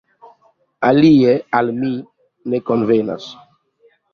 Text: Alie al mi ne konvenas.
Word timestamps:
Alie 0.87 1.35
al 1.59 1.71
mi 1.81 1.91
ne 2.53 2.63
konvenas. 2.71 3.33